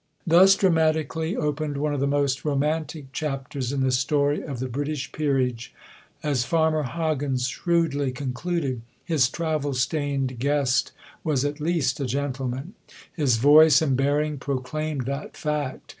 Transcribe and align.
Thus 0.25 0.55
dramatically 0.55 1.35
opened 1.35 1.77
one 1.77 1.93
of 1.93 1.99
the 1.99 2.07
most 2.07 2.43
romantic 2.43 3.11
chapters 3.11 3.71
in 3.71 3.81
the 3.81 3.91
story 3.91 4.41
of 4.41 4.57
the 4.57 4.67
British 4.67 5.11
Peerage. 5.11 5.75
As 6.23 6.43
Farmer 6.43 6.81
Hoggins 6.81 7.47
shrewdly 7.47 8.11
concluded, 8.11 8.81
his 9.05 9.29
travel 9.29 9.75
stained 9.75 10.39
guest 10.39 10.91
was 11.23 11.45
at 11.45 11.59
least 11.61 11.99
a 11.99 12.07
gentleman. 12.07 12.73
His 13.13 13.37
voice 13.37 13.79
and 13.79 13.95
bearing 13.95 14.39
proclaimed 14.39 15.05
that 15.05 15.37
fact. 15.37 15.89